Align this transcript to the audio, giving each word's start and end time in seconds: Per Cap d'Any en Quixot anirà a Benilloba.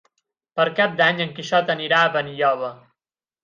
Per 0.59 0.65
Cap 0.79 0.95
d'Any 1.03 1.21
en 1.27 1.37
Quixot 1.41 1.71
anirà 1.77 2.03
a 2.05 2.11
Benilloba. 2.19 2.77